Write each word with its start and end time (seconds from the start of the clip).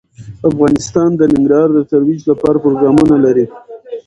افغانستان 0.49 1.09
د 1.15 1.21
ننګرهار 1.33 1.69
د 1.73 1.79
ترویج 1.91 2.21
لپاره 2.31 2.57
پروګرامونه 2.63 3.15
لري. 3.25 3.45